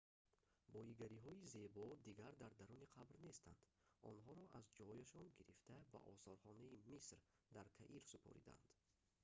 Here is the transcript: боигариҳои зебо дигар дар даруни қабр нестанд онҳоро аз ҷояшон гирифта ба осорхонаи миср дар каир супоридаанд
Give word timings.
боигариҳои 0.73 1.47
зебо 1.55 1.87
дигар 2.07 2.33
дар 2.41 2.53
даруни 2.59 2.91
қабр 2.95 3.15
нестанд 3.27 3.59
онҳоро 4.11 4.43
аз 4.59 4.65
ҷояшон 4.77 5.25
гирифта 5.37 5.75
ба 5.91 5.99
осорхонаи 6.13 6.81
миср 6.89 7.19
дар 7.55 7.67
каир 7.79 8.01
супоридаанд 8.11 8.65